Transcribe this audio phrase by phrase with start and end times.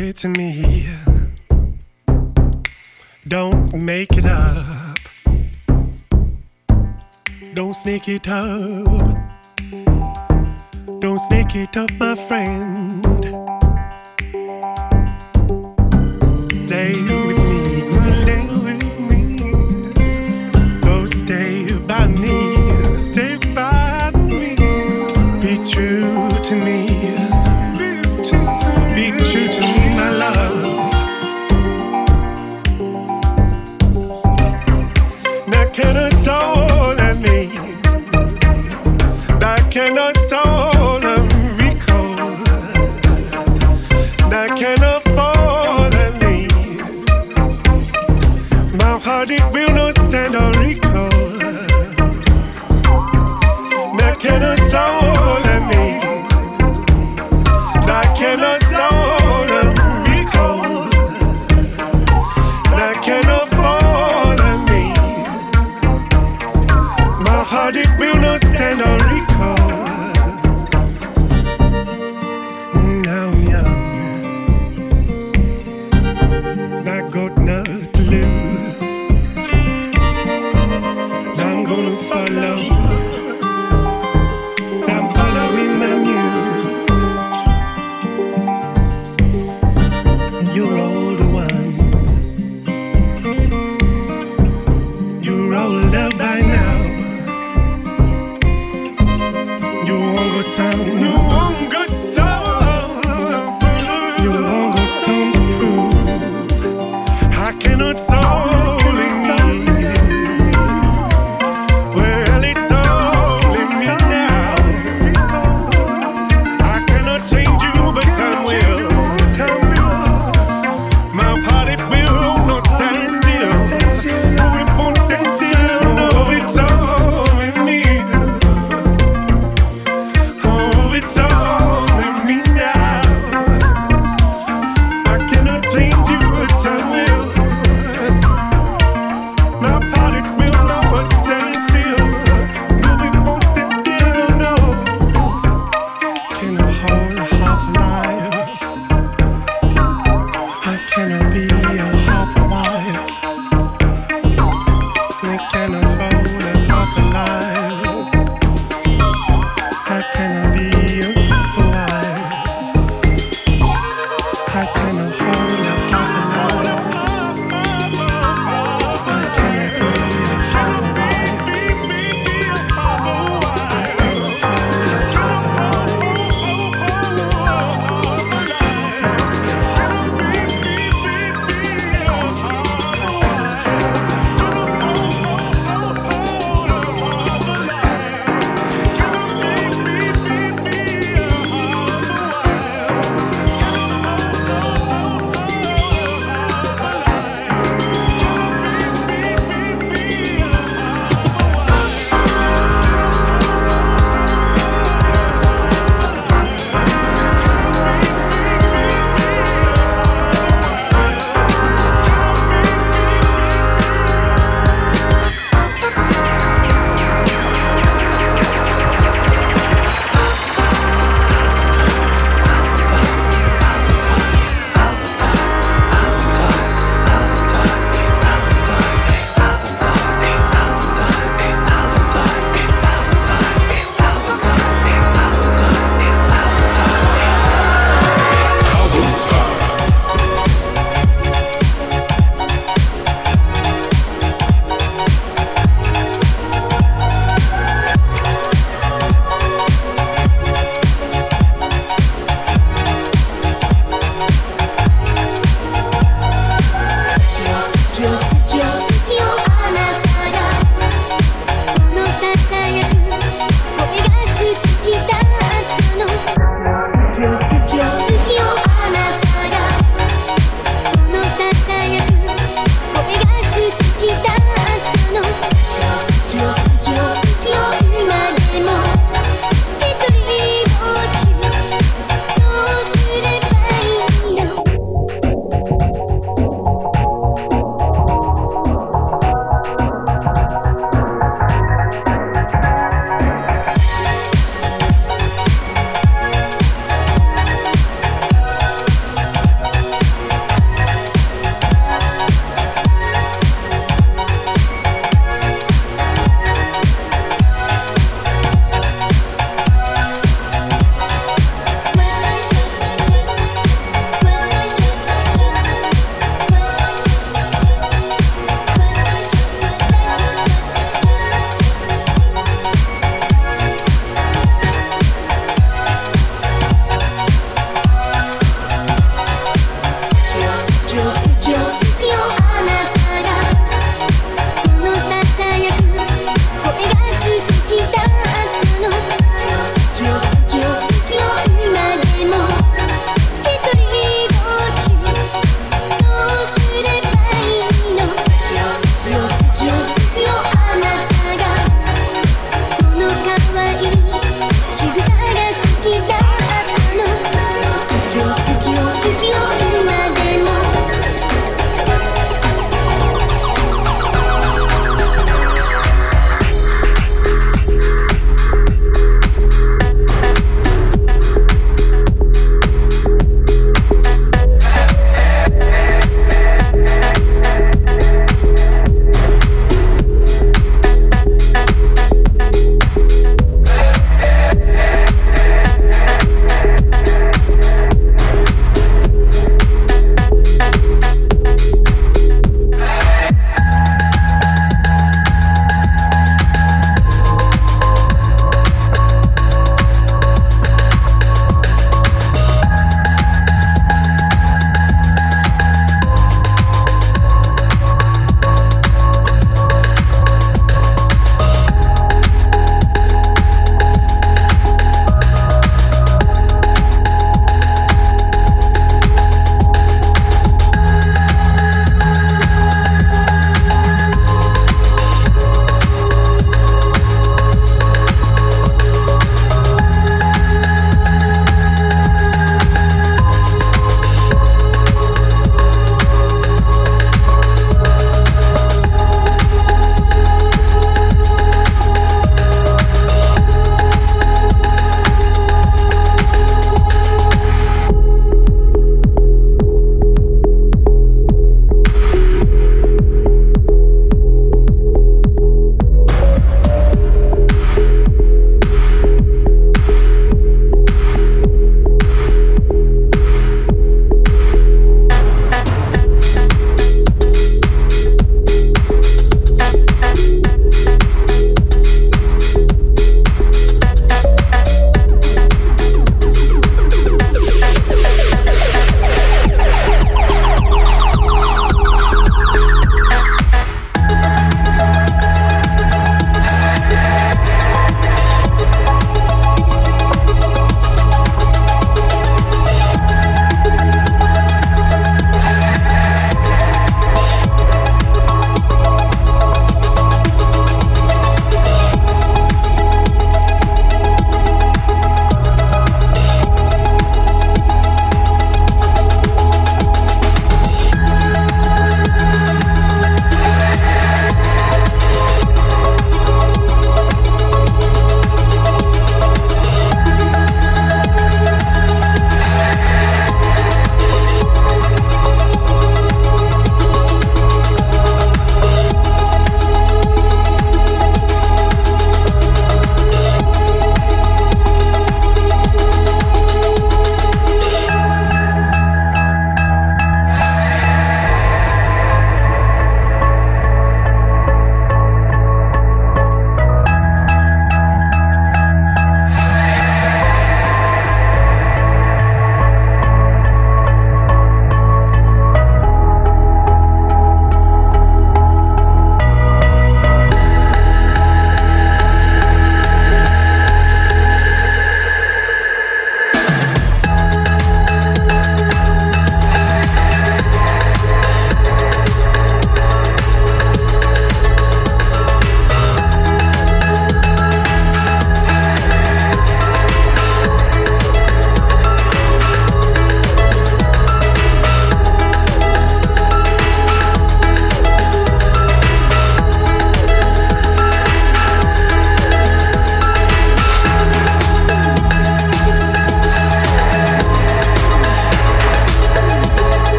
[0.00, 0.88] to me.
[3.28, 4.96] Don't make it up.
[7.52, 9.18] Don't sneak it up.
[11.00, 13.09] Don't sneak it up, my friend.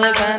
[0.00, 0.37] living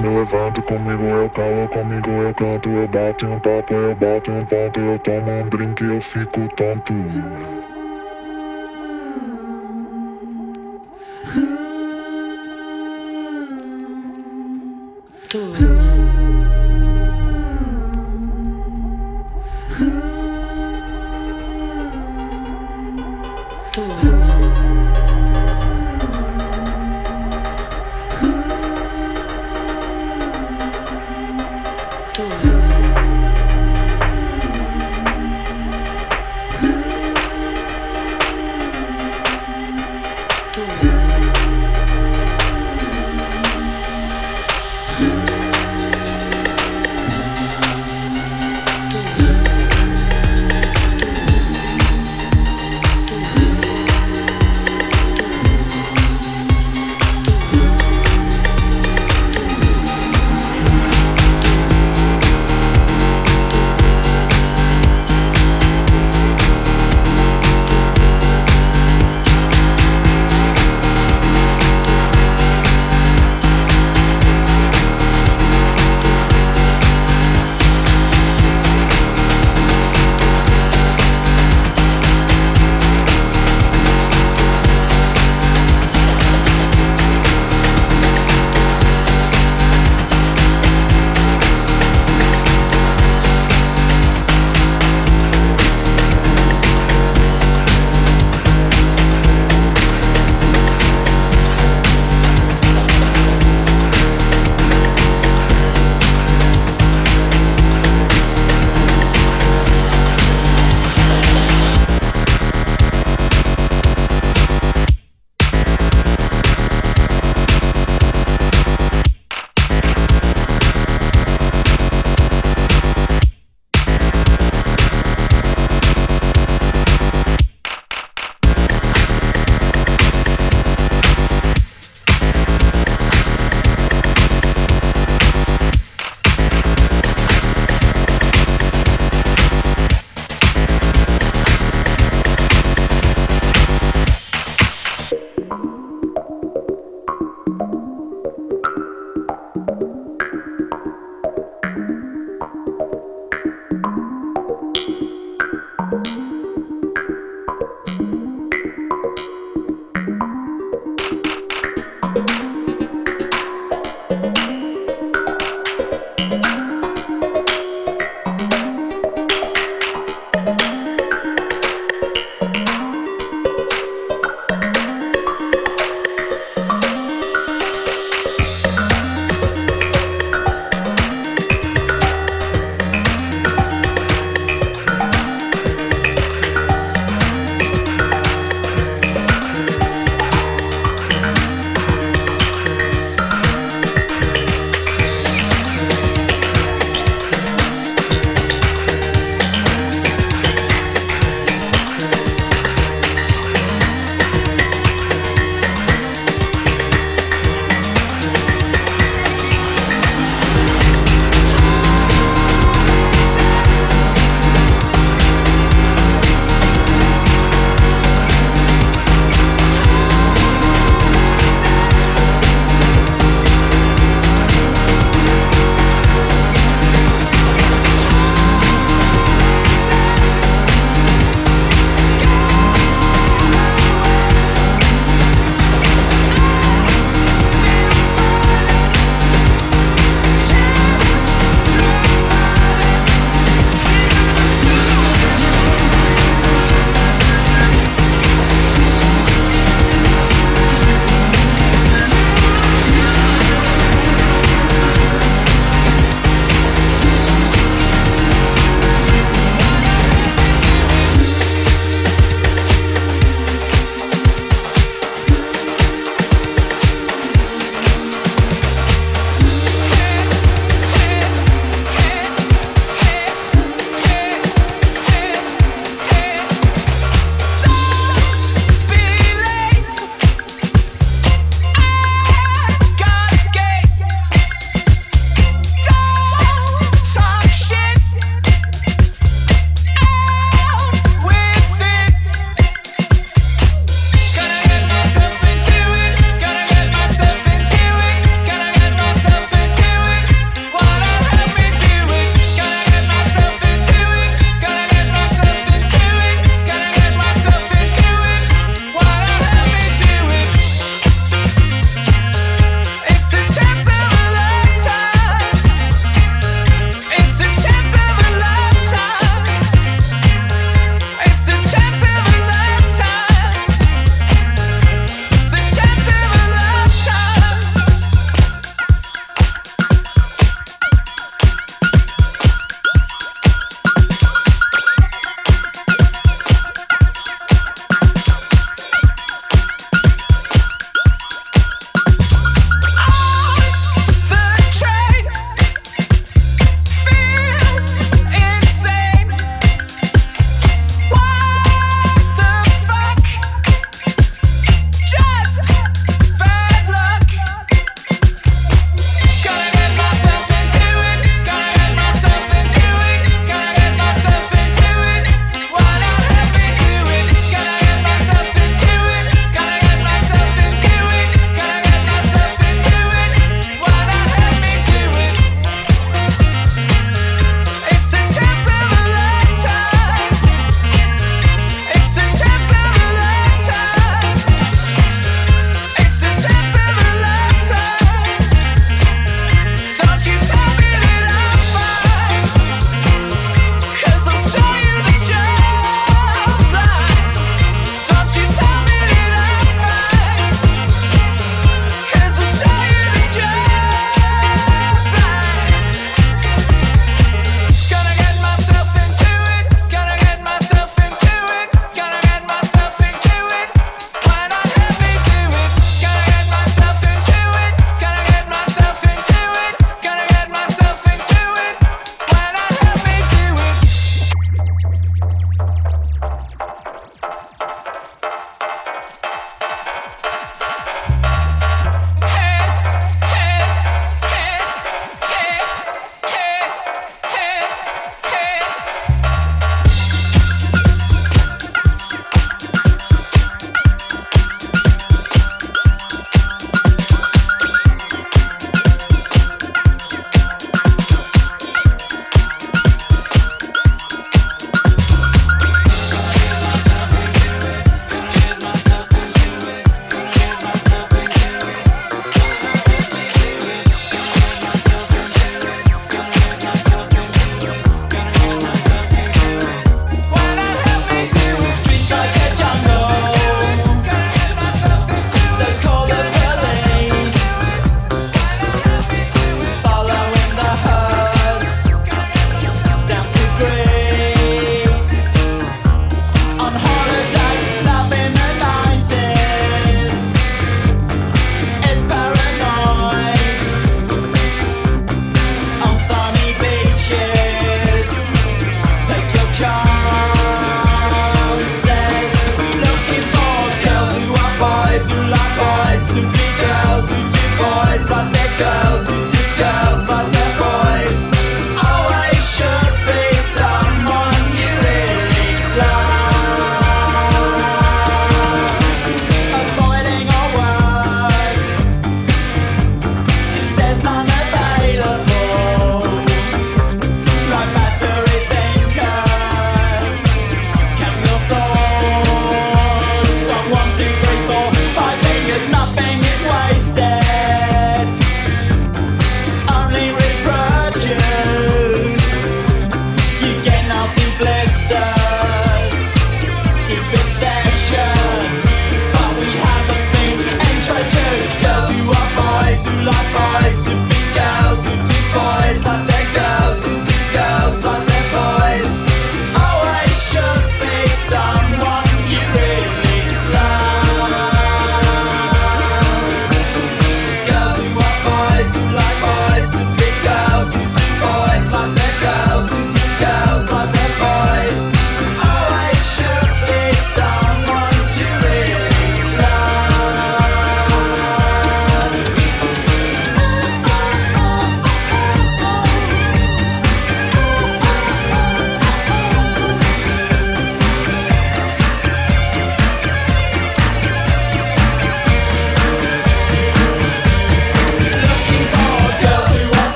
[0.00, 4.30] Me levanto, comigo eu calo, comigo eu canto Eu bato em um papo, eu bato
[4.32, 7.53] em um ponto Eu tomo um drink, eu fico tonto.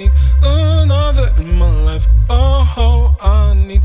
[0.00, 2.06] need another in my life.
[2.30, 3.82] Oh, oh I need